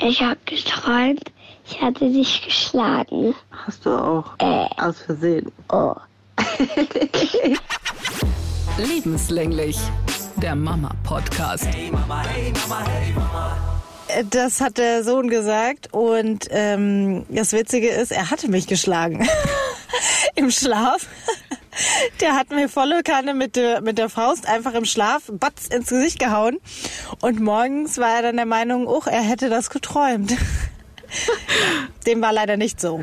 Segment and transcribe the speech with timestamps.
[0.00, 1.24] Ich habe geträumt,
[1.66, 3.34] ich hatte dich geschlagen.
[3.50, 4.30] Hast du auch?
[4.38, 4.66] Äh.
[4.80, 5.50] Aus Versehen.
[5.70, 5.94] Oh.
[8.78, 9.76] Lebenslänglich.
[10.36, 11.66] Der Mama-Podcast.
[14.30, 19.28] Das hat der Sohn gesagt und ähm, das Witzige ist, er hatte mich geschlagen
[20.36, 21.08] im Schlaf.
[22.20, 25.88] Der hat mir volle Kanne mit der, mit der Faust einfach im Schlaf batz ins
[25.88, 26.58] Gesicht gehauen
[27.20, 30.34] und morgens war er dann der Meinung, oh, er hätte das geträumt.
[32.06, 33.02] Dem war leider nicht so.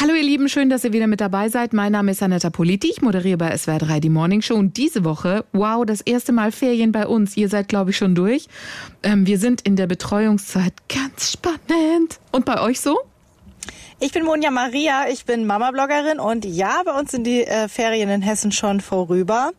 [0.00, 1.74] Hallo ihr Lieben, schön, dass ihr wieder mit dabei seid.
[1.74, 5.04] Mein Name ist Anetta Politi, ich moderiere bei SWR 3 die Morning Show und diese
[5.04, 7.36] Woche, wow, das erste Mal Ferien bei uns.
[7.36, 8.46] Ihr seid, glaube ich, schon durch.
[9.02, 12.18] Ähm, wir sind in der Betreuungszeit ganz spannend.
[12.32, 12.98] Und bei euch so?
[14.02, 18.08] Ich bin Monja Maria, ich bin Mama-Bloggerin und ja, bei uns sind die äh, Ferien
[18.08, 19.50] in Hessen schon vorüber.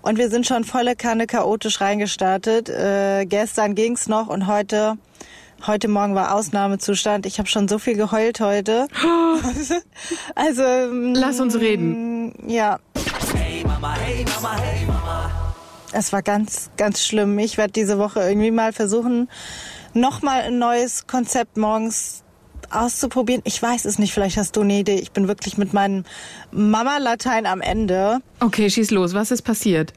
[0.00, 2.68] Und wir sind schon volle Kanne chaotisch reingestartet.
[2.68, 4.96] Äh, gestern ging's noch und heute,
[5.66, 7.26] heute Morgen war Ausnahmezustand.
[7.26, 8.86] Ich habe schon so viel geheult heute.
[10.36, 10.64] also
[11.14, 12.28] Lass uns reden.
[12.28, 12.78] mm, Ja.
[15.92, 17.38] Es war ganz, ganz schlimm.
[17.40, 19.28] Ich werde diese Woche irgendwie mal versuchen,
[19.94, 22.22] nochmal ein neues Konzept morgens
[22.70, 23.42] auszuprobieren.
[23.44, 24.96] Ich weiß es nicht, vielleicht hast du eine Idee.
[24.96, 26.04] Ich bin wirklich mit meinem
[26.52, 28.18] Mama-Latein am Ende.
[28.40, 29.14] Okay, schieß los.
[29.14, 29.92] Was ist passiert?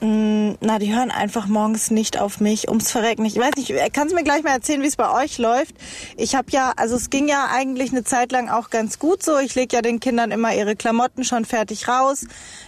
[0.00, 3.24] Na, die hören einfach morgens nicht auf mich, ums Verrecken.
[3.24, 5.74] Ich weiß nicht, kannst du mir gleich mal erzählen, wie es bei euch läuft?
[6.18, 9.38] Ich habe ja, also es ging ja eigentlich eine Zeit lang auch ganz gut so.
[9.38, 12.26] Ich lege ja den Kindern immer ihre Klamotten schon fertig raus,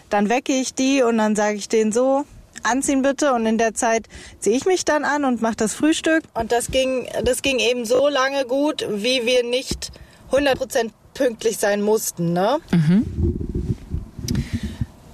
[0.08, 2.24] dann wecke ich die und dann sage ich denen so,
[2.66, 4.06] anziehen bitte und in der Zeit
[4.38, 6.22] ziehe ich mich dann an und mache das Frühstück.
[6.34, 9.92] Und das ging, das ging eben so lange gut, wie wir nicht
[10.30, 12.58] 100% pünktlich sein mussten, ne?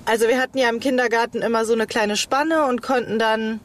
[0.05, 3.61] Also wir hatten ja im Kindergarten immer so eine kleine Spanne und konnten dann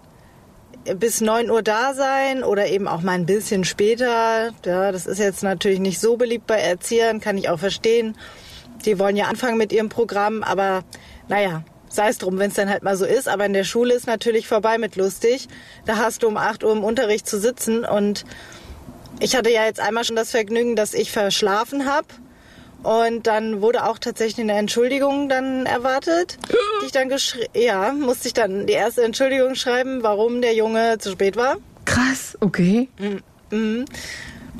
[0.95, 4.51] bis 9 Uhr da sein oder eben auch mal ein bisschen später.
[4.65, 8.15] Ja, das ist jetzt natürlich nicht so beliebt bei Erziehern, kann ich auch verstehen.
[8.85, 10.83] Die wollen ja anfangen mit ihrem Programm, aber
[11.27, 13.27] naja, sei es drum, wenn es dann halt mal so ist.
[13.27, 15.47] Aber in der Schule ist natürlich vorbei mit lustig.
[15.85, 18.25] Da hast du um 8 Uhr im Unterricht zu sitzen und
[19.19, 22.07] ich hatte ja jetzt einmal schon das Vergnügen, dass ich verschlafen habe.
[22.83, 26.37] Und dann wurde auch tatsächlich eine Entschuldigung dann erwartet,
[26.81, 27.11] die ich dann
[27.55, 31.57] ja, musste ich dann die erste Entschuldigung schreiben, warum der Junge zu spät war.
[31.85, 32.87] Krass, okay.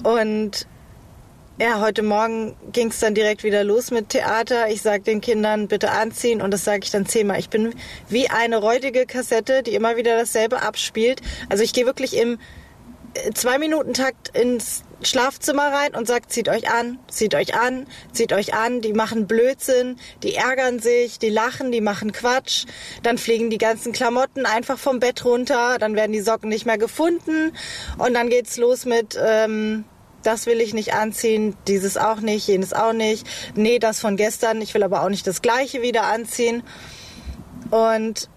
[0.02, 0.68] Und
[1.60, 4.70] ja, heute Morgen ging es dann direkt wieder los mit Theater.
[4.70, 7.40] Ich sag den Kindern, bitte anziehen und das sage ich dann zehnmal.
[7.40, 7.74] Ich bin
[8.10, 11.22] wie eine räudige Kassette, die immer wieder dasselbe abspielt.
[11.50, 12.38] Also ich gehe wirklich im
[13.16, 18.54] äh, Zwei-Minuten-Takt ins Schlafzimmer rein und sagt, zieht euch an, zieht euch an, zieht euch
[18.54, 18.82] an.
[18.82, 22.66] Die machen Blödsinn, die ärgern sich, die lachen, die machen Quatsch.
[23.02, 26.78] Dann fliegen die ganzen Klamotten einfach vom Bett runter, dann werden die Socken nicht mehr
[26.78, 27.54] gefunden
[27.98, 29.18] und dann geht's los mit...
[29.20, 29.86] Ähm,
[30.28, 33.26] das will ich nicht anziehen, dieses auch nicht, jenes auch nicht.
[33.56, 36.64] Nee, das von gestern, ich will aber auch nicht das gleiche wieder anziehen.
[37.72, 38.30] Und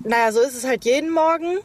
[0.00, 1.58] naja, so ist es halt jeden Morgen.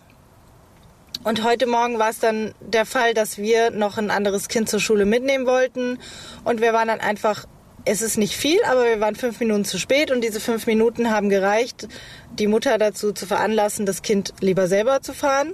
[1.26, 4.80] Und heute Morgen war es dann der Fall, dass wir noch ein anderes Kind zur
[4.80, 6.00] Schule mitnehmen wollten.
[6.46, 7.46] Und wir waren dann einfach,
[7.84, 10.10] es ist nicht viel, aber wir waren fünf Minuten zu spät.
[10.10, 11.90] Und diese fünf Minuten haben gereicht,
[12.32, 15.54] die Mutter dazu zu veranlassen, das Kind lieber selber zu fahren.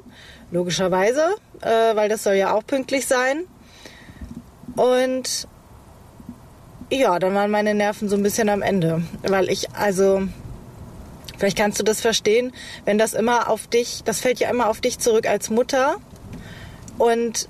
[0.51, 3.47] Logischerweise, äh, weil das soll ja auch pünktlich sein.
[4.75, 5.47] Und
[6.89, 9.01] ja, dann waren meine Nerven so ein bisschen am Ende.
[9.23, 10.27] Weil ich, also,
[11.37, 12.53] vielleicht kannst du das verstehen,
[12.85, 15.97] wenn das immer auf dich, das fällt ja immer auf dich zurück als Mutter.
[16.97, 17.49] Und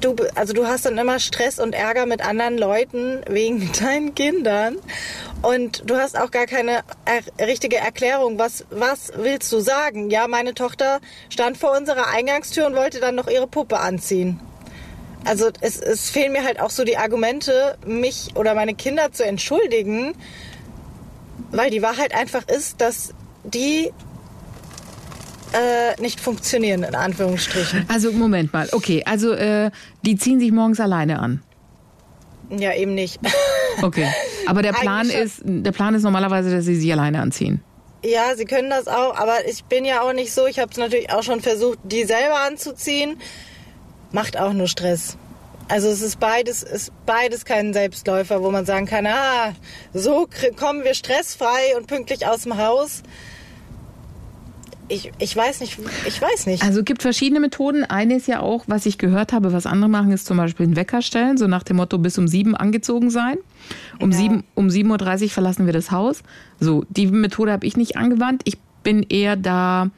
[0.00, 4.76] du, also du hast dann immer Stress und Ärger mit anderen Leuten wegen deinen Kindern.
[5.42, 8.38] Und du hast auch gar keine er richtige Erklärung.
[8.38, 10.10] Was, was willst du sagen?
[10.10, 14.40] Ja, meine Tochter stand vor unserer Eingangstür und wollte dann noch ihre Puppe anziehen.
[15.24, 19.24] Also es, es fehlen mir halt auch so die Argumente, mich oder meine Kinder zu
[19.24, 20.14] entschuldigen,
[21.50, 23.14] weil die Wahrheit einfach ist, dass
[23.44, 23.90] die
[25.52, 27.86] äh, nicht funktionieren, in Anführungsstrichen.
[27.88, 28.68] Also Moment mal.
[28.72, 29.70] Okay, also äh,
[30.02, 31.42] die ziehen sich morgens alleine an.
[32.50, 33.20] Ja, eben nicht.
[33.80, 34.08] Okay.
[34.48, 37.62] Aber der Plan ist, der Plan ist normalerweise, dass sie sich alleine anziehen.
[38.02, 40.46] Ja, sie können das auch, aber ich bin ja auch nicht so.
[40.46, 43.20] Ich habe es natürlich auch schon versucht, die selber anzuziehen.
[44.12, 45.16] Macht auch nur Stress.
[45.68, 49.52] Also es ist beides, ist beides kein Selbstläufer, wo man sagen kann, ah,
[49.92, 50.26] so
[50.56, 53.02] kommen wir stressfrei und pünktlich aus dem Haus.
[54.90, 56.62] Ich, ich weiß nicht, ich weiß nicht.
[56.62, 57.84] Also es gibt verschiedene Methoden.
[57.84, 60.76] Eine ist ja auch, was ich gehört habe, was andere machen, ist zum Beispiel einen
[60.76, 63.36] Wecker stellen, so nach dem Motto bis um sieben angezogen sein.
[64.00, 64.16] Um, Ja.
[64.16, 66.22] sieben, um 7.30 Uhr verlassen wir das Haus.
[66.58, 68.40] So, die Methode habe ich nicht angewandt.
[68.44, 69.90] Ich bin eher da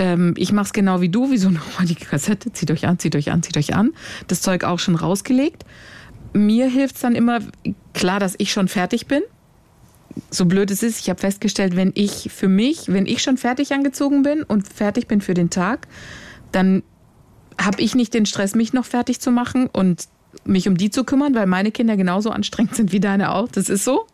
[0.00, 2.98] ähm, ich mache es genau wie du, wie so nochmal die Kassette, zieht euch an,
[2.98, 3.92] zieht euch an, zieht euch an.
[4.26, 5.64] Das Zeug auch schon rausgelegt.
[6.32, 7.40] Mir hilft es dann immer,
[7.92, 9.22] klar, dass ich schon fertig bin.
[10.30, 13.72] So blöd es ist, ich habe festgestellt, wenn ich für mich, wenn ich schon fertig
[13.72, 15.86] angezogen bin und fertig bin für den Tag,
[16.50, 16.82] dann
[17.60, 20.08] habe ich nicht den Stress, mich noch fertig zu machen und
[20.44, 23.48] mich um die zu kümmern, weil meine Kinder genauso anstrengend sind wie deine auch.
[23.48, 24.06] Das ist so.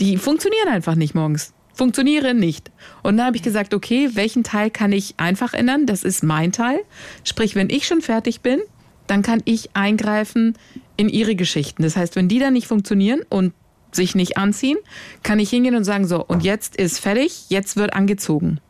[0.00, 1.52] Die funktionieren einfach nicht morgens.
[1.74, 2.70] Funktionieren nicht.
[3.02, 5.86] Und dann habe ich gesagt, okay, welchen Teil kann ich einfach ändern?
[5.86, 6.80] Das ist mein Teil.
[7.24, 8.60] Sprich, wenn ich schon fertig bin,
[9.06, 10.56] dann kann ich eingreifen
[10.96, 11.82] in ihre Geschichten.
[11.82, 13.52] Das heißt, wenn die dann nicht funktionieren und
[13.90, 14.78] sich nicht anziehen,
[15.22, 18.60] kann ich hingehen und sagen, so, und jetzt ist fertig, jetzt wird angezogen.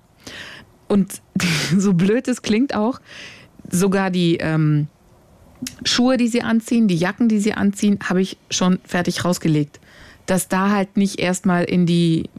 [0.88, 1.20] Und
[1.76, 3.00] so blöd es klingt auch,
[3.70, 4.88] sogar die ähm,
[5.84, 9.80] Schuhe, die sie anziehen, die Jacken, die sie anziehen, habe ich schon fertig rausgelegt.
[10.26, 12.30] Dass da halt nicht erstmal in die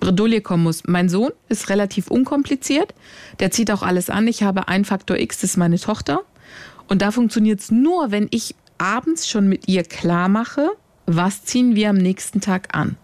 [0.00, 0.84] Bredouille kommen muss.
[0.86, 2.94] Mein Sohn ist relativ unkompliziert.
[3.40, 4.28] Der zieht auch alles an.
[4.28, 6.22] Ich habe ein Faktor X, das ist meine Tochter.
[6.88, 10.70] Und da funktioniert es nur, wenn ich abends schon mit ihr klar mache,
[11.06, 12.96] was ziehen wir am nächsten Tag an.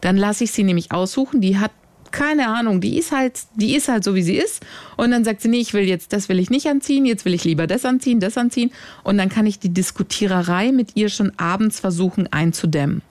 [0.00, 1.40] Dann lasse ich sie nämlich aussuchen.
[1.40, 1.72] Die hat
[2.12, 4.64] keine Ahnung, die ist halt, die ist halt so, wie sie ist.
[4.96, 7.34] Und dann sagt sie, nee, ich will jetzt, das will ich nicht anziehen, jetzt will
[7.34, 8.70] ich lieber das anziehen, das anziehen.
[9.04, 13.02] Und dann kann ich die Diskutiererei mit ihr schon abends versuchen einzudämmen.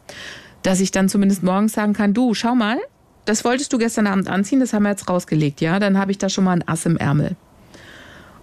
[0.64, 2.78] Dass ich dann zumindest morgens sagen kann, du, schau mal,
[3.26, 5.80] das wolltest du gestern Abend anziehen, das haben wir jetzt rausgelegt, ja?
[5.80, 7.36] Dann habe ich da schon mal ein Ass im Ärmel.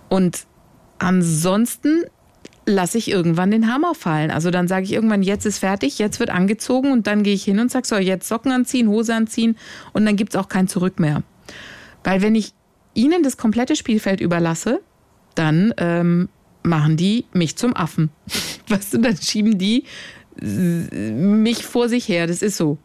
[0.09, 0.45] Und
[0.99, 2.05] ansonsten
[2.67, 4.31] lasse ich irgendwann den Hammer fallen.
[4.31, 7.45] Also dann sage ich irgendwann, jetzt ist fertig, jetzt wird angezogen und dann gehe ich
[7.45, 9.57] hin und sage so, jetzt Socken anziehen, Hose anziehen
[9.93, 11.23] und dann gibt es auch kein Zurück mehr.
[12.05, 12.53] Weil wenn ich
[12.95, 14.81] ihnen das komplette Spielfeld überlasse,
[15.35, 16.29] dann ähm,
[16.63, 18.11] machen die mich zum Affen.
[18.69, 19.85] Weißt du, dann schieben die
[20.41, 22.27] mich vor sich her.
[22.27, 22.79] Das ist so.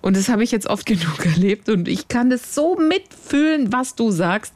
[0.00, 3.94] Und das habe ich jetzt oft genug erlebt und ich kann das so mitfühlen, was
[3.94, 4.54] du sagst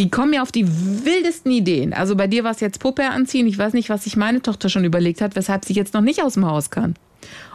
[0.00, 0.66] die kommen ja auf die
[1.04, 1.92] wildesten Ideen.
[1.92, 3.46] Also bei dir war es jetzt Puppe anziehen.
[3.46, 6.22] Ich weiß nicht, was sich meine Tochter schon überlegt hat, weshalb sie jetzt noch nicht
[6.22, 6.94] aus dem Haus kann.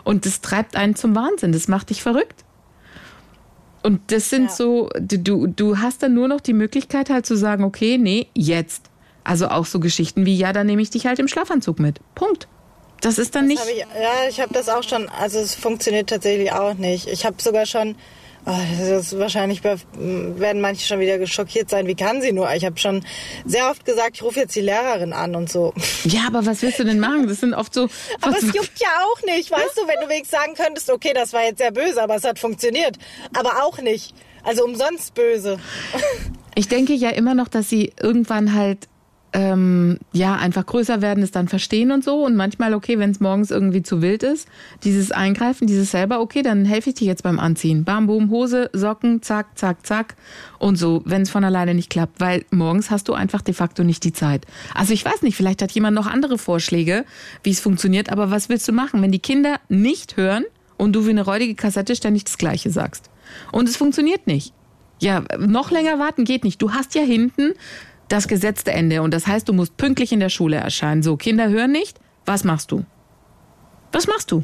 [0.04, 1.54] Und das treibt einen zum Wahnsinn.
[1.54, 2.44] Das macht dich verrückt.
[3.82, 4.52] Und das sind ja.
[4.52, 8.92] so, du, du hast dann nur noch die Möglichkeit halt zu sagen, okay, nee, jetzt.
[9.24, 12.00] Also auch so Geschichten wie, ja, dann nehme ich dich halt im Schlafanzug mit.
[12.14, 12.48] Punkt.
[13.02, 13.76] Das ist dann das nicht.
[13.76, 17.08] Ich, ja, ich habe das auch schon, also es funktioniert tatsächlich auch nicht.
[17.08, 17.96] Ich habe sogar schon
[18.46, 21.88] das ist wahrscheinlich werden manche schon wieder geschockiert sein.
[21.88, 22.54] Wie kann sie nur?
[22.54, 23.04] Ich habe schon
[23.46, 25.74] sehr oft gesagt, ich rufe jetzt die Lehrerin an und so.
[26.04, 27.28] Ja, aber was willst du denn machen?
[27.28, 27.90] Das sind oft so.
[28.22, 31.34] Aber es juckt ja auch nicht, weißt du, wenn du wenigstens sagen könntest, okay, das
[31.34, 32.98] war jetzt sehr böse, aber es hat funktioniert.
[33.36, 34.14] Aber auch nicht.
[34.44, 35.58] Also umsonst böse.
[36.56, 38.88] Ich denke ja immer noch, dass sie irgendwann halt
[39.36, 42.24] ähm, ja, einfach größer werden, es dann verstehen und so.
[42.26, 44.48] Und manchmal, okay, wenn es morgens irgendwie zu wild ist,
[44.86, 47.84] dieses Eingreifen, dieses selber, okay, dann helfe ich dir jetzt beim Anziehen.
[47.84, 50.16] Bam, boom, Hose, Socken, zack, zack, zack.
[50.58, 53.84] Und so, wenn es von alleine nicht klappt, weil morgens hast du einfach de facto
[53.84, 54.46] nicht die Zeit.
[54.74, 57.04] Also ich weiß nicht, vielleicht hat jemand noch andere Vorschläge,
[57.44, 60.46] wie es funktioniert, aber was willst du machen, wenn die Kinder nicht hören
[60.78, 63.10] und du wie eine räudige Kassette ständig das Gleiche sagst?
[63.52, 64.54] Und es funktioniert nicht.
[65.02, 66.62] Ja, noch länger warten geht nicht.
[66.62, 67.52] Du hast ja hinten
[68.08, 69.02] das gesetzte Ende.
[69.02, 71.04] Und das heißt, du musst pünktlich in der Schule erscheinen.
[71.04, 72.00] So, Kinder hören nicht.
[72.26, 72.86] Was machst du?
[73.92, 74.44] Was machst du?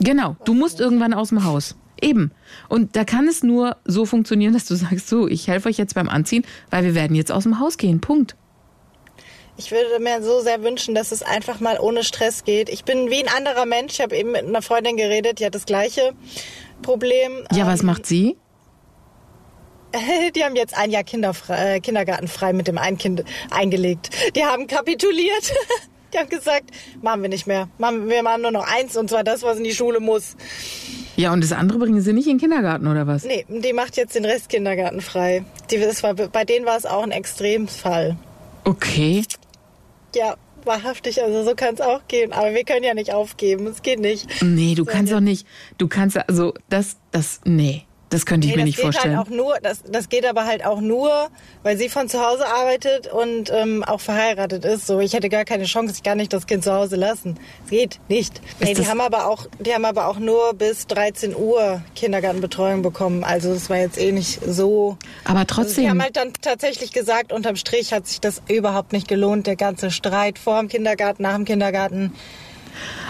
[0.00, 1.76] Genau, du musst irgendwann aus dem Haus.
[2.00, 2.32] Eben.
[2.68, 5.94] Und da kann es nur so funktionieren, dass du sagst, so, ich helfe euch jetzt
[5.94, 8.00] beim Anziehen, weil wir werden jetzt aus dem Haus gehen.
[8.00, 8.36] Punkt.
[9.56, 12.68] Ich würde mir so sehr wünschen, dass es einfach mal ohne Stress geht.
[12.68, 13.94] Ich bin wie ein anderer Mensch.
[13.94, 16.12] Ich habe eben mit einer Freundin geredet, die hat das gleiche
[16.82, 17.46] Problem.
[17.52, 18.36] Ja, was ähm, macht sie?
[20.34, 24.10] Die haben jetzt ein Jahr Kinderfrei, äh, Kindergarten frei mit dem einen Kind eingelegt.
[24.34, 25.52] Die haben kapituliert.
[26.12, 26.70] Die haben gesagt,
[27.02, 27.68] machen wir nicht mehr.
[27.78, 30.36] Wir machen nur noch eins und zwar das, was in die Schule muss.
[31.16, 33.24] Ja, und das andere bringen sie nicht in den Kindergarten oder was?
[33.24, 35.44] Nee, die macht jetzt den Rest Kindergarten frei.
[35.70, 38.16] Die, das war, bei denen war es auch ein Extremfall.
[38.64, 39.24] Okay.
[40.14, 42.32] Ja, wahrhaftig, also so kann es auch gehen.
[42.32, 44.42] Aber wir können ja nicht aufgeben, es geht nicht.
[44.42, 45.46] Nee, du so kannst auch nicht,
[45.78, 47.84] du kannst, also das, das, nee.
[48.08, 49.16] Das könnte ich nee, mir nicht halt vorstellen.
[49.16, 51.28] Halt auch nur, das, das geht aber halt auch nur,
[51.64, 54.86] weil sie von zu Hause arbeitet und ähm, auch verheiratet ist.
[54.86, 57.36] So, ich hätte gar keine Chance, ich kann nicht das Kind zu Hause lassen.
[57.64, 58.40] Es geht nicht.
[58.60, 63.24] Nee, die haben aber auch, die haben aber auch nur bis 13 Uhr Kindergartenbetreuung bekommen.
[63.24, 64.98] Also es war jetzt eh nicht so.
[65.24, 65.66] Aber trotzdem.
[65.66, 69.48] Also sie haben halt dann tatsächlich gesagt, unterm Strich hat sich das überhaupt nicht gelohnt,
[69.48, 72.12] der ganze Streit vor dem Kindergarten, nach dem Kindergarten.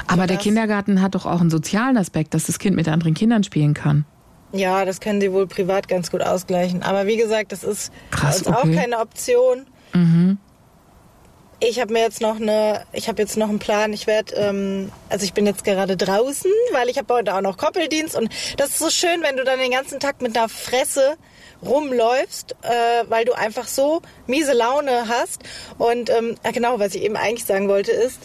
[0.06, 3.44] Aber der Kindergarten hat doch auch einen sozialen Aspekt, dass das Kind mit anderen Kindern
[3.44, 4.06] spielen kann.
[4.56, 6.82] Ja, das können sie wohl privat ganz gut ausgleichen.
[6.82, 8.56] Aber wie gesagt, das ist Krass, uns okay.
[8.56, 9.66] auch keine Option.
[9.92, 10.38] Mhm.
[11.58, 13.92] Ich habe mir jetzt noch eine, ich habe jetzt noch einen Plan.
[13.94, 17.56] Ich werde, ähm, also ich bin jetzt gerade draußen, weil ich habe heute auch noch
[17.56, 21.16] Koppeldienst und das ist so schön, wenn du dann den ganzen Tag mit einer Fresse
[21.64, 25.42] rumläufst, äh, weil du einfach so miese Laune hast.
[25.78, 28.18] Und ähm, genau, was ich eben eigentlich sagen wollte, ist,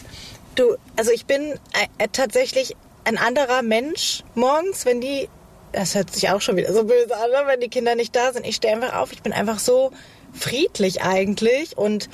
[0.54, 1.52] du, also ich bin
[1.98, 5.28] äh, tatsächlich ein anderer Mensch morgens, wenn die,
[5.72, 8.32] das hört sich auch schon wieder so böse an, ne, wenn die Kinder nicht da
[8.32, 8.46] sind.
[8.46, 9.90] Ich stehe einfach auf, ich bin einfach so
[10.32, 12.08] friedlich eigentlich und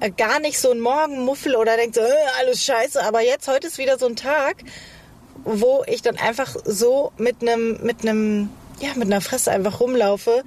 [0.00, 3.02] äh, gar nicht so ein Morgenmuffel oder denkt so, äh, alles scheiße.
[3.04, 4.56] Aber jetzt, heute ist wieder so ein Tag,
[5.44, 10.42] wo ich dann einfach so mit einem, mit einem, ja, mit einer Fresse einfach rumlaufe,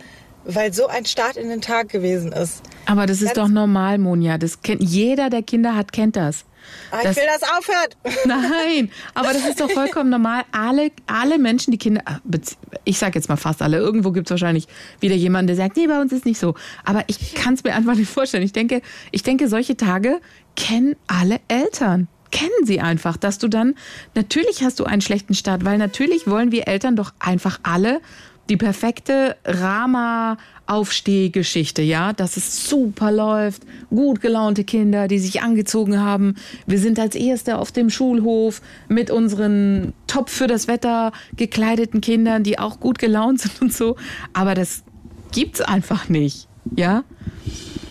[0.45, 2.61] weil so ein Start in den Tag gewesen ist.
[2.85, 4.37] Aber das ist Ganz- doch normal, Monja.
[4.37, 6.45] Das kennt jeder, der Kinder hat, kennt das.
[6.91, 7.97] Ah, ich will, das aufhört.
[8.25, 10.43] Nein, aber das ist doch vollkommen normal.
[10.51, 14.31] Alle, alle Menschen, die Kinder, bezieh- ich sage jetzt mal fast alle, irgendwo gibt es
[14.31, 14.67] wahrscheinlich
[14.99, 16.55] wieder jemanden, der sagt, nee, bei uns ist nicht so.
[16.83, 18.43] Aber ich kann es mir einfach nicht vorstellen.
[18.43, 18.81] Ich denke,
[19.11, 20.19] ich denke, solche Tage
[20.55, 22.07] kennen alle Eltern.
[22.31, 23.75] Kennen sie einfach, dass du dann,
[24.13, 28.01] natürlich hast du einen schlechten Start, weil natürlich wollen wir Eltern doch einfach alle
[28.49, 36.35] die perfekte Rama-Aufstehgeschichte, ja, dass es super läuft, gut gelaunte Kinder, die sich angezogen haben.
[36.67, 42.43] Wir sind als Erste auf dem Schulhof mit unseren top für das Wetter gekleideten Kindern,
[42.43, 43.95] die auch gut gelaunt sind und so.
[44.33, 44.83] Aber das
[45.31, 47.03] gibt's einfach nicht, ja.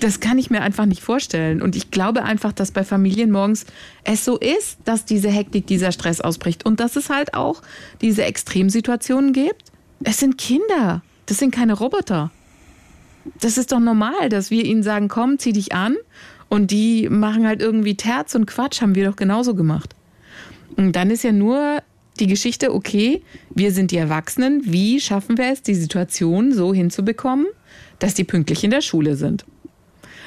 [0.01, 1.63] Das kann ich mir einfach nicht vorstellen.
[1.63, 3.65] Und ich glaube einfach, dass bei Familien morgens
[4.03, 6.67] es so ist, dass diese Hektik, dieser Stress ausbricht.
[6.67, 7.63] Und dass es halt auch
[8.03, 9.73] diese Extremsituationen gibt.
[10.05, 11.03] Es sind Kinder.
[11.27, 12.31] Das sind keine Roboter.
[13.41, 15.97] Das ist doch normal, dass wir ihnen sagen, komm, zieh dich an.
[16.49, 19.97] Und die machen halt irgendwie Terz und Quatsch, haben wir doch genauso gemacht.
[20.77, 21.83] Und dann ist ja nur
[22.21, 23.23] die Geschichte, okay,
[23.55, 27.47] wir sind die Erwachsenen, wie schaffen wir es, die Situation so hinzubekommen,
[27.99, 29.45] dass die pünktlich in der Schule sind?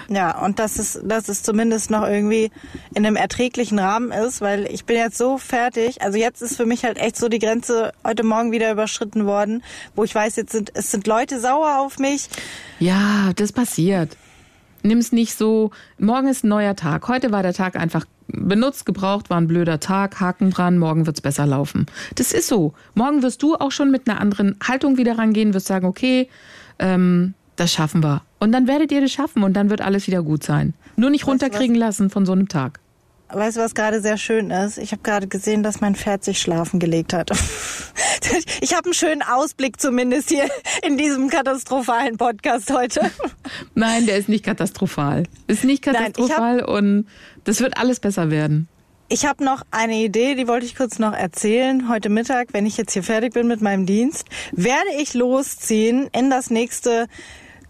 [0.09, 2.49] Ja, und dass es, dass es zumindest noch irgendwie
[2.95, 6.01] in einem erträglichen Rahmen ist, weil ich bin jetzt so fertig.
[6.01, 9.63] Also jetzt ist für mich halt echt so die Grenze heute Morgen wieder überschritten worden,
[9.95, 12.29] wo ich weiß, jetzt sind, es sind Leute sauer auf mich.
[12.79, 14.15] Ja, das passiert.
[14.83, 17.07] Nimm's nicht so, morgen ist ein neuer Tag.
[17.09, 21.21] Heute war der Tag einfach benutzt, gebraucht, war ein blöder Tag, Haken dran, morgen wird's
[21.21, 21.87] besser laufen.
[22.15, 22.73] Das ist so.
[22.93, 26.29] Morgen wirst du auch schon mit einer anderen Haltung wieder rangehen, wirst sagen, okay,
[26.79, 28.21] ähm, das schaffen wir.
[28.39, 30.73] Und dann werdet ihr das schaffen und dann wird alles wieder gut sein.
[30.95, 32.79] Nur nicht runterkriegen lassen von so einem Tag.
[33.29, 34.77] Weißt du, was gerade sehr schön ist?
[34.77, 37.31] Ich habe gerade gesehen, dass mein Pferd sich schlafen gelegt hat.
[38.61, 40.45] Ich habe einen schönen Ausblick zumindest hier
[40.85, 42.99] in diesem katastrophalen Podcast heute.
[43.75, 45.23] Nein, der ist nicht katastrophal.
[45.47, 47.05] Ist nicht Nein, ich hab- katastrophal und
[47.43, 48.67] das wird alles besser werden.
[49.07, 51.87] Ich habe noch eine Idee, die wollte ich kurz noch erzählen.
[51.87, 56.29] Heute Mittag, wenn ich jetzt hier fertig bin mit meinem Dienst, werde ich losziehen in
[56.29, 57.07] das nächste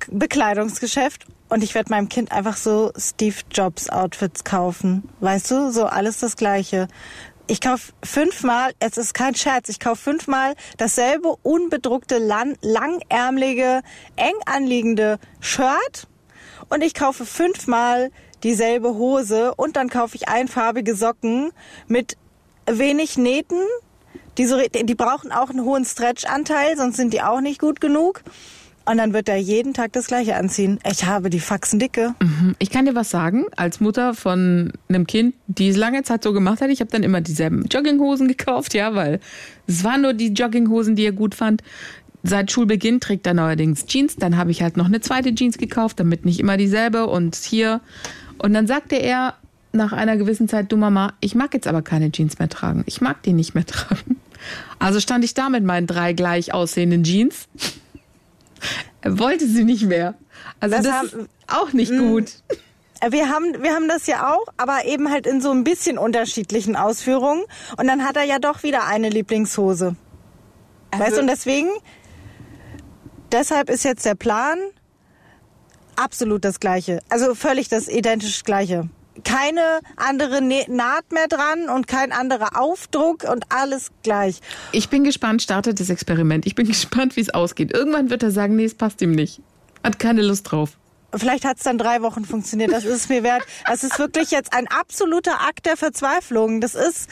[0.10, 5.10] Bekleidungsgeschäft und ich werde meinem Kind einfach so Steve Jobs Outfits kaufen.
[5.20, 6.88] Weißt du, so alles das gleiche.
[7.48, 13.82] Ich kaufe fünfmal, es ist kein Scherz, ich kaufe fünfmal dasselbe unbedruckte, lan- langärmelige,
[14.18, 16.08] eng anliegende Shirt
[16.70, 18.12] und ich kaufe fünfmal
[18.44, 21.52] dieselbe Hose und dann kaufe ich einfarbige Socken
[21.88, 22.18] mit
[22.66, 23.62] wenig Nähten.
[24.38, 28.24] Die, so, die brauchen auch einen hohen Stretch-Anteil, sonst sind die auch nicht gut genug.
[28.90, 30.80] Und dann wird er jeden Tag das gleiche anziehen.
[30.90, 32.16] Ich habe die Faxen dicke.
[32.60, 36.32] Ich kann dir was sagen, als Mutter von einem Kind, die es lange Zeit so
[36.32, 39.20] gemacht hat, ich habe dann immer dieselben Jogginghosen gekauft, ja, weil
[39.68, 41.64] es waren nur die Jogginghosen, die er gut fand.
[42.24, 46.00] Seit Schulbeginn trägt er neuerdings Jeans, dann habe ich halt noch eine zweite Jeans gekauft,
[46.00, 47.82] damit nicht immer dieselbe und hier.
[48.38, 49.34] Und dann sagte er
[49.74, 52.84] nach einer gewissen Zeit, du Mama, ich mag jetzt aber keine Jeans mehr tragen.
[52.86, 54.16] Ich mag die nicht mehr tragen.
[54.80, 57.48] Also stand ich da mit meinen drei gleich aussehenden Jeans.
[59.02, 60.16] Er wollte sie nicht mehr.
[60.60, 62.32] Also Das das, haben- ist auch nicht gut.
[63.12, 66.76] Wir haben, wir haben das ja auch, aber eben halt in so ein bisschen unterschiedlichen
[66.76, 67.44] Ausführungen.
[67.78, 69.96] Und dann hat er ja doch wieder eine Lieblingshose.
[70.98, 71.70] weißt du, und deswegen,
[73.32, 74.58] deshalb ist jetzt der Plan
[75.96, 77.02] absolut das gleiche.
[77.10, 78.90] Also völlig das identisch gleiche.
[79.24, 84.40] Keine andere Naht mehr dran und kein anderer Aufdruck und alles gleich.
[84.72, 86.46] Ich bin gespannt, startet das Experiment.
[86.46, 87.74] Ich bin gespannt, wie es ausgeht.
[87.74, 89.42] Irgendwann wird er sagen, nee, es passt ihm nicht.
[89.84, 90.72] Hat keine Lust drauf.
[91.16, 92.72] Vielleicht hat es dann drei Wochen funktioniert.
[92.72, 93.44] Das ist es mir wert.
[93.66, 96.60] Das ist wirklich jetzt ein absoluter Akt der Verzweiflung.
[96.60, 97.10] Das ist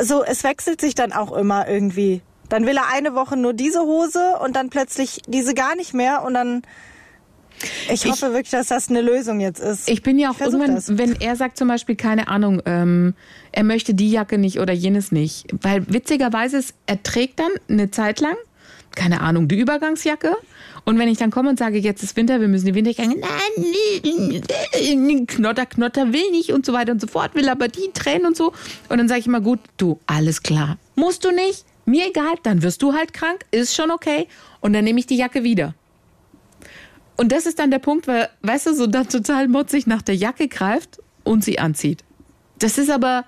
[0.00, 2.22] so, es wechselt sich dann auch immer irgendwie.
[2.48, 6.22] Dann will er eine Woche nur diese Hose und dann plötzlich diese gar nicht mehr
[6.22, 6.62] und dann.
[7.92, 9.88] Ich hoffe wirklich, dass das eine Lösung jetzt ist.
[9.88, 10.96] Ich bin ja auch Ich irgendwann, das.
[10.98, 13.14] wenn er sagt zum Beispiel, keine Ahnung, ähm,
[13.52, 15.46] er möchte die Jacke nicht oder jenes nicht.
[15.62, 18.36] Weil witzigerweise ist, er trägt dann eine Zeit lang,
[18.94, 20.36] keine Ahnung, die Übergangsjacke.
[20.84, 24.42] Und wenn ich dann komme und sage, jetzt ist Winter, wir müssen die Winterjacke, nein,
[25.26, 28.36] Knotter, Knotter will nicht und so weiter und so fort, will aber die Tränen und
[28.36, 28.52] so.
[28.88, 30.78] Und dann sage ich immer, gut, du, alles klar.
[30.94, 34.28] Musst du nicht, mir egal, dann wirst du halt krank, ist schon okay.
[34.60, 35.74] Und dann nehme ich die Jacke wieder.
[37.18, 40.14] Und das ist dann der Punkt, weil, weißt du, so dann total mutzig nach der
[40.14, 42.04] Jacke greift und sie anzieht.
[42.60, 43.24] Das ist aber,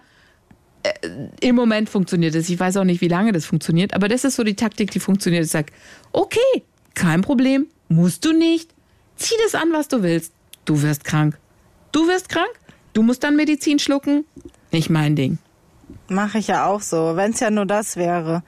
[0.85, 0.93] äh,
[1.41, 2.49] im Moment funktioniert es.
[2.49, 5.01] Ich weiß auch nicht, wie lange das funktioniert, aber das ist so die Taktik, die
[5.01, 5.45] funktioniert.
[5.45, 5.73] Ich sage,
[6.13, 6.39] okay,
[6.95, 8.73] kein Problem, musst du nicht.
[9.17, 10.33] Zieh das an, was du willst.
[10.65, 11.37] Du wirst krank.
[11.91, 12.53] Du wirst krank,
[12.93, 14.25] du musst dann Medizin schlucken.
[14.71, 15.39] Nicht mein Ding.
[16.09, 18.45] Mache ich ja auch so, wenn es ja nur das wäre.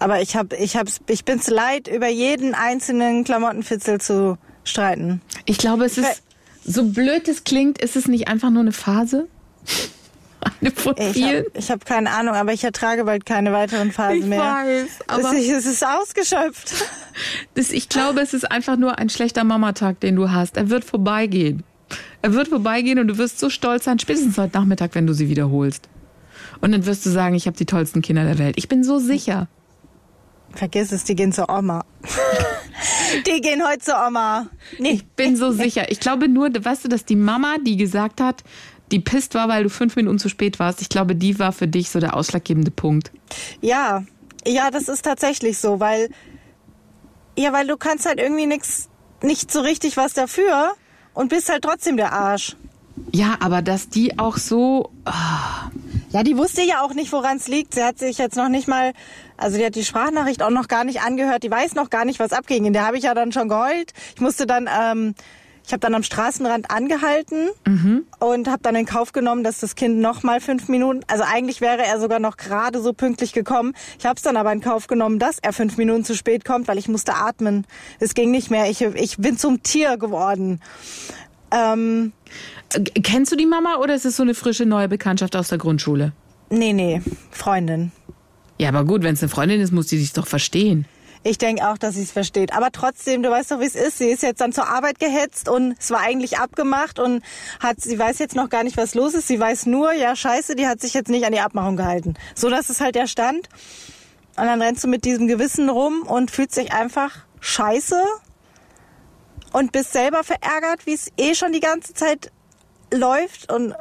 [0.00, 5.20] Aber ich hab, ich hab's, ich leid, über jeden einzelnen Klamottenfitzel zu streiten.
[5.46, 6.22] Ich glaube, es ist,
[6.64, 9.26] so blöd es klingt, ist es nicht einfach nur eine Phase?
[10.62, 14.24] Eine von Ich habe hab keine Ahnung, aber ich ertrage bald keine weiteren Phasen Ich
[14.24, 14.40] mehr.
[14.40, 16.72] weiß, aber- es, ist, es ist ausgeschöpft.
[17.54, 20.56] Das, ich glaube, es ist einfach nur ein schlechter Mamatag, den du hast.
[20.56, 21.62] Er wird vorbeigehen.
[22.22, 25.28] Er wird vorbeigehen und du wirst so stolz sein, spätestens heute Nachmittag, wenn du sie
[25.28, 25.88] wiederholst.
[26.62, 28.54] Und dann wirst du sagen, ich habe die tollsten Kinder der Welt.
[28.56, 29.48] Ich bin so sicher.
[30.54, 31.84] Vergiss es, die gehen zur Oma.
[33.26, 34.48] die gehen heute zur Oma.
[34.78, 35.90] Nee, Ich bin so sicher.
[35.90, 38.42] Ich glaube nur, weißt du, dass die Mama, die gesagt hat,
[38.90, 41.68] die pisst war, weil du fünf Minuten zu spät warst, ich glaube, die war für
[41.68, 43.12] dich so der ausschlaggebende Punkt.
[43.60, 44.04] Ja,
[44.46, 46.08] ja, das ist tatsächlich so, weil
[47.38, 48.88] ja, weil du kannst halt irgendwie nix,
[49.22, 50.72] nicht so richtig was dafür
[51.14, 52.56] und bist halt trotzdem der Arsch.
[53.12, 54.90] Ja, aber dass die auch so,
[56.12, 57.74] Ja, die wusste ja auch nicht, woran es liegt.
[57.74, 58.92] Sie hat sich jetzt noch nicht mal,
[59.40, 61.42] also die hat die Sprachnachricht auch noch gar nicht angehört.
[61.42, 62.66] Die weiß noch gar nicht, was abging.
[62.66, 63.92] In der habe ich ja dann schon geheult.
[64.14, 65.14] Ich musste dann, ähm,
[65.66, 67.48] ich habe dann am Straßenrand angehalten
[68.18, 71.60] und habe dann in Kauf genommen, dass das Kind noch mal fünf Minuten, also eigentlich
[71.60, 73.74] wäre er sogar noch gerade so pünktlich gekommen.
[73.98, 76.68] Ich habe es dann aber in Kauf genommen, dass er fünf Minuten zu spät kommt,
[76.68, 77.66] weil ich musste atmen.
[77.98, 78.68] Es ging nicht mehr.
[78.68, 80.60] Ich, ich bin zum Tier geworden.
[81.50, 82.12] Ähm,
[82.74, 85.58] äh, kennst du die Mama oder ist es so eine frische neue Bekanntschaft aus der
[85.58, 86.12] Grundschule?
[86.50, 87.92] nee, nee, Freundin.
[88.60, 90.84] Ja, aber gut, wenn es eine Freundin ist, muss die sich doch verstehen.
[91.22, 92.52] Ich denke auch, dass sie es versteht.
[92.52, 93.96] Aber trotzdem, du weißt doch, wie es ist.
[93.96, 97.22] Sie ist jetzt dann zur Arbeit gehetzt und es war eigentlich abgemacht und
[97.58, 99.28] hat, sie weiß jetzt noch gar nicht, was los ist.
[99.28, 102.16] Sie weiß nur, ja, scheiße, die hat sich jetzt nicht an die Abmachung gehalten.
[102.34, 103.48] So, das ist halt der Stand.
[104.36, 107.98] Und dann rennst du mit diesem Gewissen rum und fühlst dich einfach scheiße
[109.54, 112.30] und bist selber verärgert, wie es eh schon die ganze Zeit
[112.92, 113.74] läuft und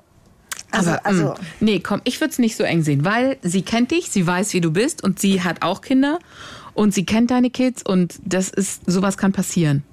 [0.71, 3.61] also, aber, also mh, nee, komm, ich würde es nicht so eng sehen, weil sie
[3.61, 6.19] kennt dich, sie weiß, wie du bist und sie hat auch Kinder
[6.73, 9.83] und sie kennt deine Kids und das ist, sowas kann passieren.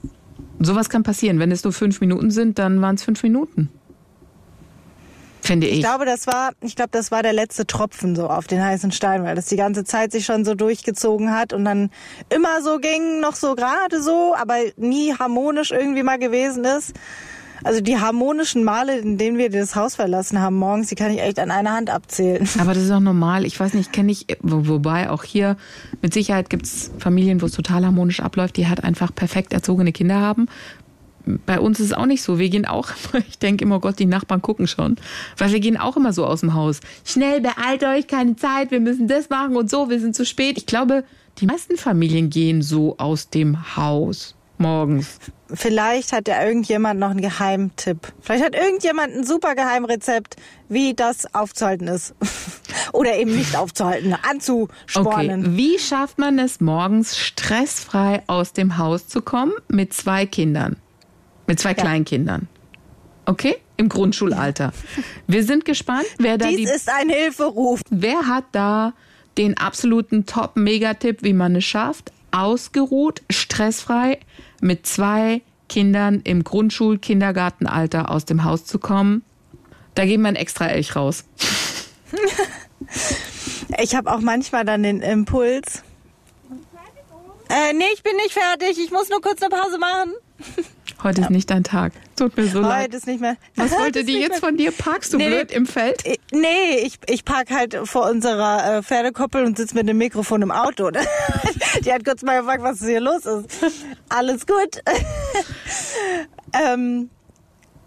[0.58, 1.38] Sowas kann passieren.
[1.38, 3.70] Wenn es nur fünf Minuten sind, dann waren es fünf Minuten.
[5.42, 5.78] Finde ich.
[5.78, 8.90] Ich glaube, das war, ich glaube, das war der letzte Tropfen so auf den heißen
[8.90, 11.90] Stein, weil das die ganze Zeit sich schon so durchgezogen hat und dann
[12.30, 16.94] immer so ging, noch so gerade so, aber nie harmonisch irgendwie mal gewesen ist.
[17.64, 21.20] Also die harmonischen Male, in denen wir das Haus verlassen haben morgens, die kann ich
[21.20, 22.48] echt an einer Hand abzählen.
[22.58, 23.44] Aber das ist auch normal.
[23.44, 25.56] Ich weiß nicht, kenne ich, wo, wobei auch hier
[26.02, 29.92] mit Sicherheit gibt es Familien, wo es total harmonisch abläuft, die halt einfach perfekt erzogene
[29.92, 30.46] Kinder haben.
[31.44, 32.38] Bei uns ist es auch nicht so.
[32.38, 32.90] Wir gehen auch
[33.28, 34.96] ich denke immer, oh Gott, die Nachbarn gucken schon.
[35.36, 36.80] Weil wir gehen auch immer so aus dem Haus.
[37.04, 40.56] Schnell, beeilt euch, keine Zeit, wir müssen das machen und so, wir sind zu spät.
[40.56, 41.04] Ich glaube,
[41.38, 45.18] die meisten Familien gehen so aus dem Haus morgens.
[45.52, 48.12] Vielleicht hat ja irgendjemand noch einen Geheimtipp.
[48.20, 50.36] Vielleicht hat irgendjemand ein super Geheimrezept,
[50.68, 52.14] wie das aufzuhalten ist.
[52.92, 55.46] Oder eben nicht aufzuhalten, anzuspornen.
[55.46, 60.76] Okay, wie schafft man es morgens stressfrei aus dem Haus zu kommen mit zwei Kindern?
[61.46, 62.48] Mit zwei Kleinkindern.
[63.26, 63.56] Okay?
[63.76, 64.72] Im Grundschulalter.
[65.26, 67.82] Wir sind gespannt, wer da Dies die, ist ein Hilferuf.
[67.90, 68.94] wer hat da
[69.36, 74.18] den absoluten Top-Megatipp, wie man es schafft, ausgeruht, stressfrei
[74.60, 79.24] mit zwei Kindern im Grundschul-Kindergartenalter aus dem Haus zu kommen.
[79.94, 81.24] Da geben wir ein extra Elch raus.
[83.78, 85.82] Ich habe auch manchmal dann den Impuls.
[87.48, 88.78] Äh, nee, ich bin nicht fertig.
[88.78, 90.14] Ich muss nur kurz eine Pause machen.
[91.02, 91.92] Heute ist nicht dein Tag.
[92.16, 92.84] Tut mir so leid.
[92.84, 93.36] Heute ist nicht mehr.
[93.54, 94.72] Was Heute wollte die jetzt von dir?
[94.72, 96.02] Parkst du Nee, blöd im Feld?
[96.32, 100.50] Nee, ich, ich park halt vor unserer äh, Pferdekoppel und sitze mit dem Mikrofon im
[100.50, 100.90] Auto.
[101.84, 103.64] Die hat kurz mal gefragt, was hier los ist.
[104.08, 104.82] Alles gut.
[106.54, 107.10] ähm,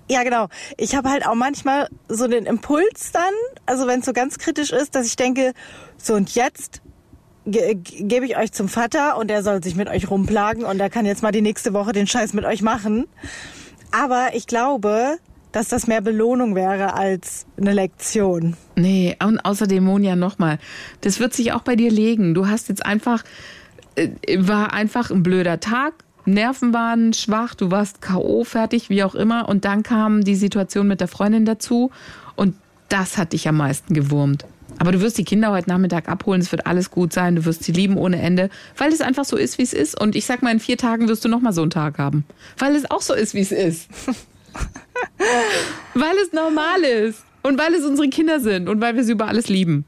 [0.09, 0.47] ja, genau.
[0.77, 3.33] Ich habe halt auch manchmal so den Impuls dann,
[3.65, 5.53] also wenn es so ganz kritisch ist, dass ich denke,
[5.97, 6.81] so und jetzt
[7.49, 10.79] ge ge- gebe ich euch zum Vater und er soll sich mit euch rumplagen und
[10.79, 13.05] er kann jetzt mal die nächste Woche den Scheiß mit euch machen.
[13.91, 15.17] Aber ich glaube,
[15.51, 18.55] dass das mehr Belohnung wäre als eine Lektion.
[18.75, 20.59] Nee, und außerdem, Monja, nochmal.
[21.01, 22.33] Das wird sich auch bei dir legen.
[22.35, 23.23] Du hast jetzt einfach,
[23.95, 25.93] äh, war einfach ein blöder Tag.
[26.25, 28.43] Nerven waren schwach, du warst K.O.
[28.43, 29.49] fertig, wie auch immer.
[29.49, 31.89] Und dann kam die Situation mit der Freundin dazu.
[32.35, 32.55] Und
[32.89, 34.45] das hat dich am meisten gewurmt.
[34.79, 37.63] Aber du wirst die Kinder heute Nachmittag abholen, es wird alles gut sein, du wirst
[37.63, 39.99] sie lieben ohne Ende, weil es einfach so ist, wie es ist.
[39.99, 42.25] Und ich sag mal, in vier Tagen wirst du nochmal so einen Tag haben.
[42.57, 43.89] Weil es auch so ist, wie es ist.
[45.93, 47.23] weil es normal ist.
[47.43, 49.85] Und weil es unsere Kinder sind und weil wir sie über alles lieben.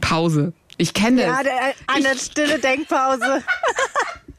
[0.00, 0.52] Pause.
[0.76, 1.42] Ich kenne Ja, es.
[1.44, 1.52] der,
[1.86, 3.24] eine stille Denkpause.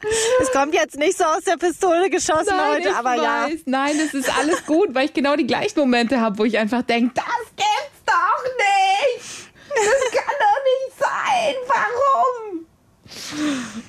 [0.41, 3.47] Es kommt jetzt nicht so aus der Pistole geschossen Nein, heute, aber ja.
[3.47, 3.61] weiß.
[3.65, 6.81] Nein, es ist alles gut, weil ich genau die gleichen Momente habe, wo ich einfach
[6.83, 9.49] denke, das gibt's doch nicht.
[9.69, 11.55] Das kann doch nicht sein.
[11.67, 12.65] Warum?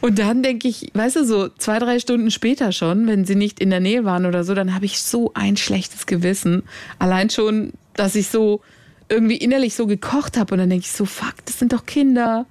[0.00, 3.60] Und dann denke ich, weißt du, so zwei, drei Stunden später schon, wenn sie nicht
[3.60, 6.64] in der Nähe waren oder so, dann habe ich so ein schlechtes Gewissen.
[6.98, 8.60] Allein schon, dass ich so
[9.08, 12.46] irgendwie innerlich so gekocht habe und dann denke ich so, fuck, das sind doch Kinder.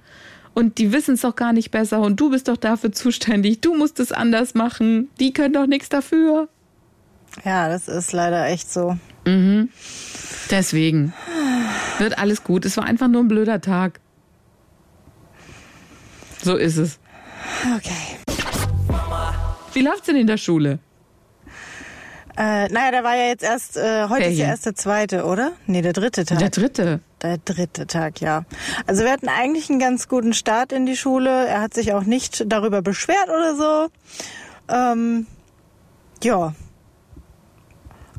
[0.54, 3.60] Und die wissen es doch gar nicht besser und du bist doch dafür zuständig.
[3.60, 5.08] Du musst es anders machen.
[5.20, 6.48] Die können doch nichts dafür.
[7.44, 8.96] Ja, das ist leider echt so.
[10.50, 11.12] Deswegen
[11.98, 12.64] wird alles gut.
[12.64, 14.00] Es war einfach nur ein blöder Tag.
[16.42, 16.98] So ist es.
[17.76, 18.18] Okay.
[19.72, 20.78] Wie läuft's denn in der Schule?
[22.36, 24.38] Äh, naja, der war ja jetzt erst, äh, heute ist Ferien.
[24.38, 25.52] ja erst der zweite, oder?
[25.66, 26.38] Nee, der dritte Tag.
[26.38, 27.00] Der dritte.
[27.22, 28.44] Der dritte Tag, ja.
[28.86, 31.46] Also wir hatten eigentlich einen ganz guten Start in die Schule.
[31.46, 33.88] Er hat sich auch nicht darüber beschwert oder so.
[34.74, 35.26] Ähm,
[36.22, 36.54] ja.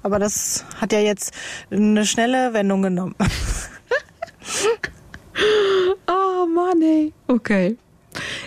[0.03, 1.33] Aber das hat ja jetzt
[1.71, 3.15] eine schnelle Wendung genommen.
[6.07, 7.13] Oh Mann, ey.
[7.27, 7.77] Okay.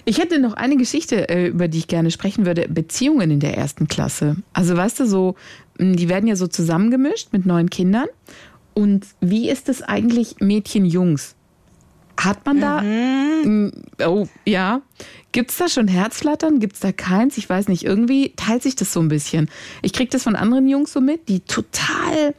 [0.04, 2.68] Ich hätte noch eine Geschichte, äh, über die ich gerne sprechen würde.
[2.68, 4.36] Beziehungen in der ersten Klasse.
[4.52, 5.36] Also weißt du, so,
[5.78, 8.06] die werden ja so zusammengemischt mit neuen Kindern.
[8.74, 11.36] Und wie ist es eigentlich Mädchen-Jungs?
[12.16, 13.72] Hat man da, mh,
[14.06, 14.82] oh ja,
[15.32, 16.60] gibt's da schon Herzflattern?
[16.60, 17.36] Gibt's da keins?
[17.38, 19.48] Ich weiß nicht, irgendwie teilt sich das so ein bisschen.
[19.82, 22.34] Ich krieg das von anderen Jungs so mit, die total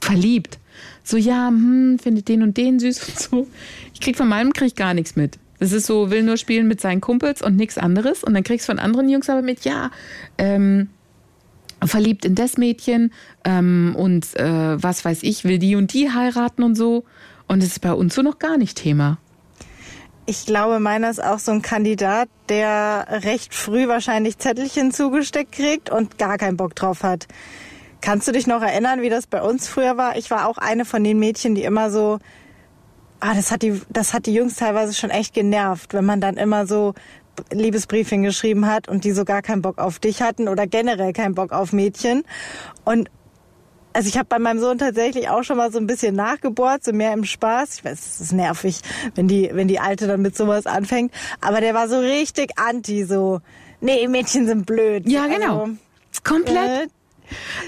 [0.00, 0.58] verliebt.
[1.02, 3.46] So, ja, hm, findet den und den süß und so.
[3.94, 5.38] Ich krieg von meinem krieg gar nichts mit.
[5.58, 8.24] Das ist so, will nur spielen mit seinen Kumpels und nichts anderes.
[8.24, 9.90] Und dann kriegst du von anderen Jungs aber mit, ja,
[10.38, 10.88] ähm,
[11.84, 13.12] verliebt in das Mädchen
[13.44, 17.04] ähm, und äh, was weiß ich, will die und die heiraten und so.
[17.48, 19.18] Und das ist bei uns so noch gar nicht Thema.
[20.26, 25.90] Ich glaube, meiner ist auch so ein Kandidat, der recht früh wahrscheinlich Zettelchen zugesteckt kriegt
[25.90, 27.26] und gar keinen Bock drauf hat.
[28.00, 30.16] Kannst du dich noch erinnern, wie das bei uns früher war?
[30.16, 32.18] Ich war auch eine von den Mädchen, die immer so,
[33.18, 36.36] ah, das hat die, das hat die Jungs teilweise schon echt genervt, wenn man dann
[36.36, 36.94] immer so
[37.50, 41.34] Liebesbriefchen geschrieben hat und die so gar keinen Bock auf dich hatten oder generell keinen
[41.34, 42.24] Bock auf Mädchen.
[42.84, 43.10] Und
[43.92, 46.92] also ich habe bei meinem Sohn tatsächlich auch schon mal so ein bisschen nachgebohrt, so
[46.92, 47.78] mehr im Spaß.
[47.78, 48.80] Ich weiß, es ist nervig,
[49.14, 51.12] wenn die, wenn die Alte dann mit sowas anfängt.
[51.40, 53.40] Aber der war so richtig anti, so,
[53.80, 55.08] nee, Mädchen sind blöd.
[55.08, 55.62] Ja, genau.
[55.62, 55.76] Also,
[56.22, 56.86] Komplett.
[56.86, 56.86] äh,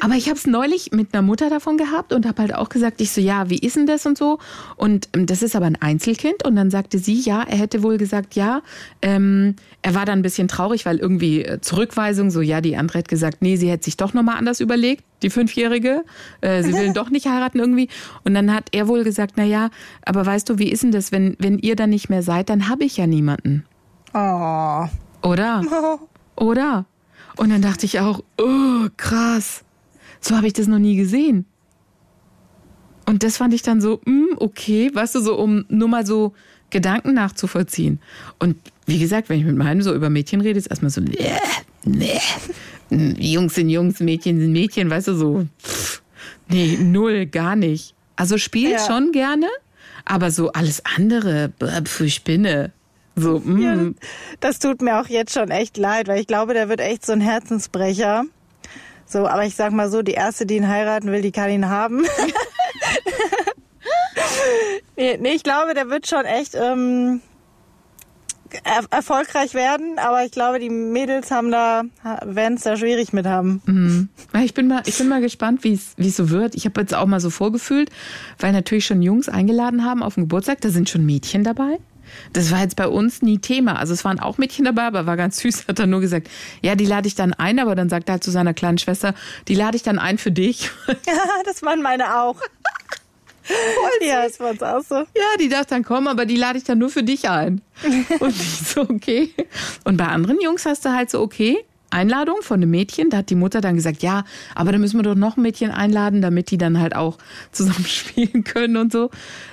[0.00, 3.00] Aber ich habe es neulich mit einer Mutter davon gehabt und habe halt auch gesagt,
[3.00, 4.38] ich so, ja, wie ist denn das und so?
[4.76, 6.44] Und ähm, das ist aber ein Einzelkind.
[6.44, 8.62] Und dann sagte sie, ja, er hätte wohl gesagt, ja.
[9.00, 12.98] Ähm, er war dann ein bisschen traurig, weil irgendwie äh, Zurückweisung, so, ja, die andere
[12.98, 16.04] hat gesagt, nee, sie hätte sich doch nochmal anders überlegt, die Fünfjährige.
[16.40, 17.88] Äh, sie will doch nicht heiraten irgendwie.
[18.24, 19.70] Und dann hat er wohl gesagt, na ja,
[20.04, 22.68] aber weißt du, wie ist denn das, wenn, wenn ihr dann nicht mehr seid, dann
[22.68, 23.64] habe ich ja niemanden.
[24.14, 24.86] oh.
[25.22, 25.62] Oder?
[26.36, 26.86] Oder?
[27.36, 29.64] Und dann dachte ich auch, oh, krass.
[30.20, 31.46] So habe ich das noch nie gesehen.
[33.06, 36.34] Und das fand ich dann so, mm, okay, weißt du, so um nur mal so
[36.70, 38.00] Gedanken nachzuvollziehen.
[38.38, 41.18] Und wie gesagt, wenn ich mit meinem so über Mädchen rede, ist erstmal so, nee,
[41.84, 42.20] nee,
[42.90, 46.02] Jungs sind Jungs, Mädchen sind Mädchen, weißt du, so, pff,
[46.48, 47.94] nee, null, gar nicht.
[48.16, 48.86] Also spielt Ja.
[48.86, 49.48] schon gerne,
[50.04, 51.52] aber so alles andere,
[51.84, 52.72] für Spinne.
[53.14, 53.60] So, mm.
[53.60, 53.76] Ja,
[54.40, 57.12] das, tut mir auch jetzt schon echt leid, weil ich glaube, der wird echt so
[57.12, 58.24] ein Herzensbrecher.
[59.06, 61.68] So, aber ich sag mal so, die erste, die ihn heiraten will, die kann ihn
[61.68, 62.02] haben.
[64.96, 67.20] nee, nee, ich glaube, der wird schon echt ähm,
[68.64, 71.82] er erfolgreich werden, aber ich glaube, die Mädels haben da,
[72.24, 74.08] werden es da schwierig mit haben.
[74.34, 76.54] Ja, Ich bin mal, ich bin mal gespannt, wie es wie es so wird.
[76.54, 77.90] Ich habe jetzt auch mal so vorgefühlt,
[78.38, 80.60] weil natürlich schon Jungs eingeladen haben auf den Geburtstag.
[80.60, 81.78] Da sind schon Mädchen dabei.
[82.32, 83.78] Das war jetzt bei uns nie Thema.
[83.78, 85.66] Also es waren auch Mädchen dabei, aber war ganz süß.
[85.68, 86.28] Hat er nur gesagt,
[86.62, 89.14] ja, die lade ich dann ein, aber dann sagt er halt zu seiner kleinen Schwester,
[89.48, 90.70] die lade ich dann ein für dich.
[91.06, 92.36] Ja, das waren meine auch.
[94.00, 94.94] ja, das war uns auch so.
[94.94, 97.60] Ja, die darf dann kommen, aber die lade ich dann nur für dich ein.
[98.20, 99.34] Und ich so, okay.
[99.84, 103.10] Und bei anderen Jungs hast du halt so, okay, Einladung von einem Mädchen.
[103.10, 105.70] Da hat die Mutter dann gesagt, ja, aber da müssen wir doch noch ein Mädchen
[105.70, 107.18] einladen, damit die dann halt auch
[107.52, 109.10] zusammen spielen können und so.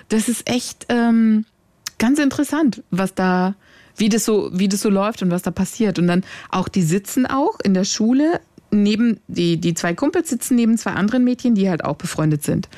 [0.08, 1.46] Das ist echt ähm,
[2.00, 3.54] ganz interessant, was da,
[3.98, 6.00] wie das so, wie das so läuft und was da passiert.
[6.00, 8.40] Und dann auch, die sitzen auch in der Schule
[8.72, 12.70] neben, die, die zwei Kumpels sitzen neben zwei anderen Mädchen, die halt auch befreundet sind.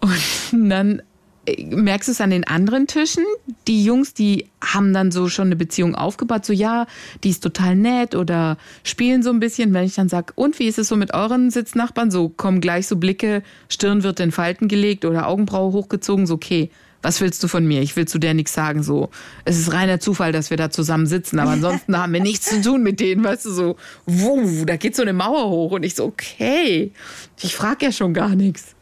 [0.00, 0.18] Und
[0.70, 1.02] dann
[1.46, 3.24] äh, merkst du es an den anderen Tischen.
[3.66, 6.86] Die Jungs, die haben dann so schon eine Beziehung aufgebaut, so ja,
[7.24, 9.72] die ist total nett oder spielen so ein bisschen.
[9.72, 12.10] Wenn ich dann sag, und wie ist es so mit euren Sitznachbarn?
[12.10, 16.70] So kommen gleich so Blicke, Stirn wird in Falten gelegt oder Augenbraue hochgezogen, so okay.
[17.02, 17.80] Was willst du von mir?
[17.82, 18.82] Ich will zu der nichts sagen.
[18.82, 19.08] So,
[19.44, 22.60] es ist reiner Zufall, dass wir da zusammen sitzen, aber ansonsten haben wir nichts zu
[22.60, 25.94] tun mit denen, weißt du, so, wuh, da geht so eine Mauer hoch und ich
[25.94, 26.92] so, okay,
[27.40, 28.74] ich frage ja schon gar nichts.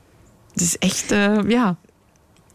[0.55, 1.77] Das ist echt, äh, ja,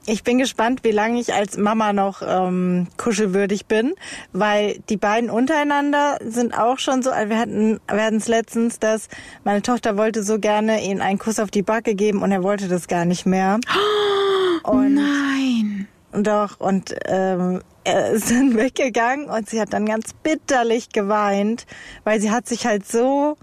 [0.06, 3.94] Ich bin gespannt, wie lange ich als Mama noch ähm, kuschelwürdig bin,
[4.34, 7.12] weil die beiden untereinander sind auch schon so.
[7.12, 9.08] Wir hatten, wir hatten es letztens, dass
[9.46, 12.68] meine Tochter wollte so gerne ihm einen Kuss auf die Backe geben und er wollte
[12.68, 13.60] das gar nicht mehr.
[14.64, 15.88] Und nein.
[16.14, 21.66] doch und ähm, er ist dann weggegangen und sie hat dann ganz bitterlich geweint,
[22.04, 23.38] weil sie hat sich halt so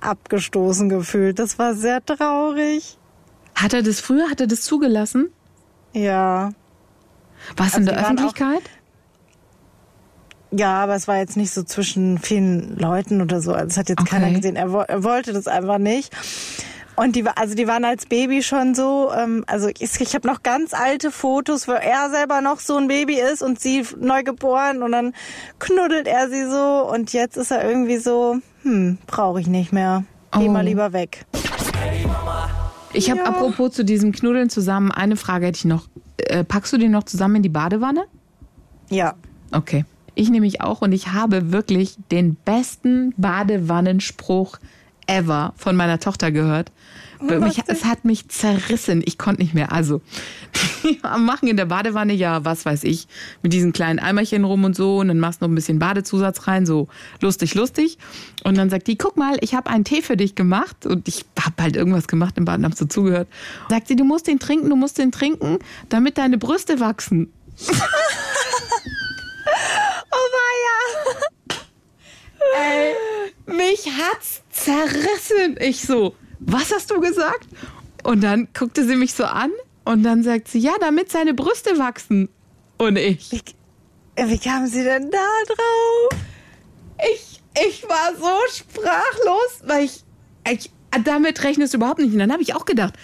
[0.00, 1.38] abgestoßen gefühlt.
[1.38, 2.98] Das war sehr traurig.
[3.54, 5.30] Hat er das früher, hat er das zugelassen?
[5.92, 6.50] Ja.
[7.56, 8.62] Was Also in der waren auch- Öffentlichkeit?
[10.52, 13.52] Ja, aber es war jetzt nicht so zwischen vielen Leuten oder so.
[13.52, 14.10] Also es hat jetzt Okay.
[14.10, 14.54] keiner gesehen.
[14.56, 16.14] Er, er wollte das einfach nicht.
[16.96, 20.42] Und die, also die waren als Baby schon so, ähm, also ich, ich habe noch
[20.42, 24.82] ganz alte Fotos, wo er selber noch so ein Baby ist und sie neu geboren
[24.82, 25.12] und dann
[25.58, 30.04] knuddelt er sie so und jetzt ist er irgendwie so, hm, brauche ich nicht mehr.
[30.32, 30.50] Geh Oh.
[30.50, 31.26] mal lieber weg.
[32.92, 33.26] Ich habe Ja.
[33.26, 35.88] apropos zu diesem Knuddeln zusammen eine Frage hätte ich noch.
[36.16, 38.04] Äh, packst du den noch zusammen in die Badewanne?
[38.88, 39.14] Ja.
[39.52, 39.84] Okay.
[40.14, 44.56] Ich nämlich auch und ich habe wirklich den besten Badewannenspruch
[45.06, 46.70] ever von meiner Tochter gehört.
[47.20, 49.02] Mich, es hat mich zerrissen.
[49.04, 49.72] Ich konnte nicht mehr.
[49.72, 50.02] Also,
[50.82, 53.08] die machen in der Badewanne ja, was weiß ich,
[53.42, 54.98] mit diesen kleinen Eimerchen rum und so.
[54.98, 56.88] Und dann machst du noch ein bisschen Badezusatz rein, so
[57.20, 57.96] lustig, lustig.
[58.44, 60.84] Und dann sagt die, guck mal, ich habe einen Tee für dich gemacht.
[60.84, 63.28] Und ich habe halt irgendwas gemacht im Bad und hab so zugehört.
[63.70, 67.32] Sagt sie, du musst den trinken, du musst den trinken, damit deine Brüste wachsen.
[70.08, 70.86] Oh weia.
[73.70, 75.56] Mich hat's zerrissen.
[75.60, 77.46] Ich so, was hast du gesagt?
[78.04, 79.50] Und dann guckte sie mich so an
[79.84, 82.28] und dann sagt sie, ja, damit seine Brüste wachsen.
[82.78, 83.42] Und ich, Wie,
[84.16, 86.20] wie kamen sie denn da drauf?
[87.14, 90.02] ich, ich war so sprachlos, weil ich,
[90.50, 90.70] ich
[91.04, 92.12] damit rechnest du überhaupt nicht.
[92.12, 92.94] Und dann habe ich auch gedacht,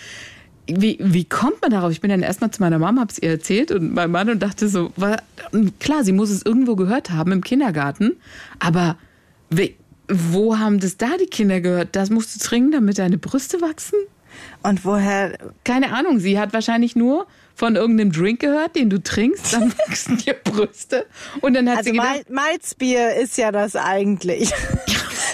[0.67, 1.91] wie, wie kommt man darauf?
[1.91, 4.69] Ich bin dann erstmal zu meiner Mama, hab's ihr erzählt und meinem Mann und dachte
[4.69, 5.21] so, wa-
[5.51, 8.17] und klar, sie muss es irgendwo gehört haben im Kindergarten,
[8.61, 8.97] aber
[9.51, 9.77] wie,
[10.13, 11.91] wo haben das da die Kinder gehört?
[11.93, 13.99] Das musst du trinken, damit deine Brüste wachsen?
[14.63, 19.53] Und woher Keine Ahnung, sie hat wahrscheinlich nur von irgendeinem Drink gehört, den du trinkst,
[19.53, 21.07] dann wachsen dir Brüste.
[21.41, 24.53] Und dann hat Also sie gedacht, Mal Malzbier ist ja das eigentlich.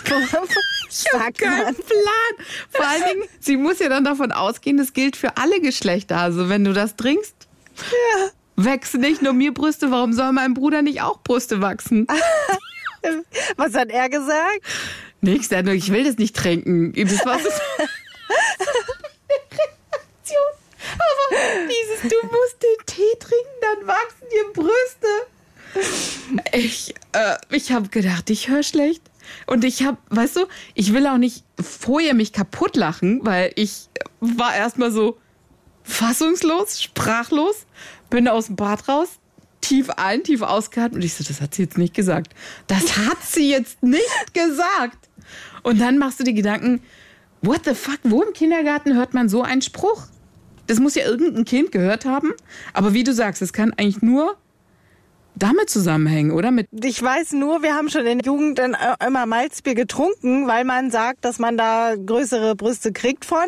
[0.88, 1.74] Sagt kein man.
[1.74, 2.46] Plan.
[2.70, 6.18] Vor allen Dingen, sie muss ja dann davon ausgehen, das gilt für alle Geschlechter.
[6.18, 7.34] Also wenn du das trinkst,
[8.56, 12.06] wachsen nicht nur mir Brüste, warum soll meinem Bruder nicht auch Brüste wachsen?
[13.56, 14.60] Was hat er gesagt?
[15.20, 16.92] Nix, er hat nur, ich will das nicht trinken.
[16.92, 17.48] Das war so
[20.28, 20.52] Reaktion.
[20.94, 25.08] Aber dieses, du musst den Tee trinken, dann wachsen dir Brüste.
[26.52, 29.02] Ich, äh, ich habe gedacht, ich höre schlecht.
[29.46, 33.88] Und ich habe, weißt du, ich will auch nicht vorher mich kaputt lachen, weil ich
[34.20, 35.18] war erstmal so
[35.82, 37.66] fassungslos, sprachlos,
[38.08, 39.18] bin aus dem Bad raus,
[39.60, 42.34] tief ein, tief ausgeatmet und ich so, das hat sie jetzt nicht gesagt.
[42.66, 45.08] Das hat sie jetzt nicht gesagt.
[45.62, 46.80] Und dann machst du die Gedanken,
[47.42, 50.06] what the fuck, wo im Kindergarten hört man so einen Spruch?
[50.66, 52.32] Das muss ja irgendein Kind gehört haben.
[52.72, 54.36] Aber wie du sagst, es kann eigentlich nur
[55.34, 56.50] damit zusammenhängen, oder?
[56.50, 58.72] Mit Ich weiß nur, wir haben schon in der Jugend äh,
[59.06, 63.46] immer Malzbier getrunken, weil man sagt, dass man da größere Brüste kriegt von.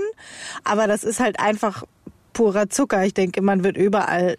[0.65, 1.85] Aber das ist halt einfach
[2.33, 3.05] purer Zucker.
[3.05, 4.37] Ich denke, man wird überall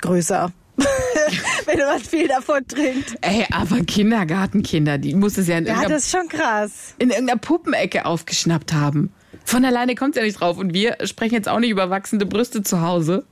[0.00, 0.52] größer.
[1.66, 3.16] Wenn man viel davon trinkt.
[3.20, 6.94] Ey, aber Kindergartenkinder, die muss es ja in, Ja, irgendeiner, das ist schon krass.
[6.98, 9.12] in irgendeiner Puppenecke aufgeschnappt haben.
[9.44, 10.58] Von alleine kommt es ja nicht drauf.
[10.58, 13.24] Und wir sprechen jetzt auch nicht über wachsende Brüste zu Hause.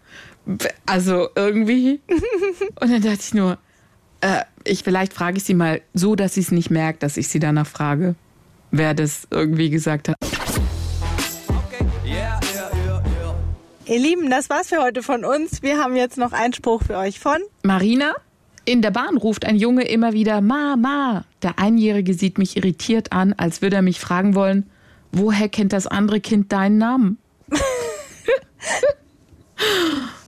[0.86, 2.00] Also irgendwie.
[2.80, 3.58] Und dann dachte ich nur,
[4.20, 7.28] äh, ich vielleicht frage ich sie mal so, dass sie es nicht merkt, dass ich
[7.28, 8.14] sie danach frage,
[8.70, 10.16] wer das irgendwie gesagt hat.
[13.92, 15.60] Ihr Lieben, das war's für heute von uns.
[15.60, 17.42] Wir haben jetzt noch einen Spruch für euch von.
[17.62, 18.14] Marina,
[18.64, 21.26] in der Bahn ruft ein Junge immer wieder Mama.
[21.42, 24.70] Der Einjährige sieht mich irritiert an, als würde er mich fragen wollen,
[25.12, 27.18] woher kennt das andere Kind deinen Namen?